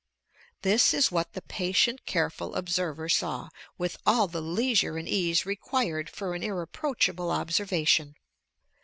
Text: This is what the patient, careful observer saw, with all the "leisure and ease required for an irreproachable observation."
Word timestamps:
This 0.63 0.95
is 0.95 1.11
what 1.11 1.33
the 1.33 1.43
patient, 1.43 2.07
careful 2.07 2.55
observer 2.55 3.07
saw, 3.07 3.49
with 3.77 3.97
all 4.03 4.25
the 4.27 4.41
"leisure 4.41 4.97
and 4.97 5.07
ease 5.07 5.45
required 5.45 6.09
for 6.09 6.33
an 6.33 6.41
irreproachable 6.41 7.29
observation." 7.29 8.15